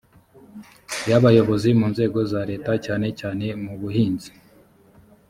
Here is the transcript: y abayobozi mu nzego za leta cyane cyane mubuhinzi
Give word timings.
y 1.09 1.11
abayobozi 1.17 1.69
mu 1.79 1.85
nzego 1.93 2.19
za 2.31 2.41
leta 2.51 2.71
cyane 2.85 3.07
cyane 3.19 3.45
mubuhinzi 3.63 4.31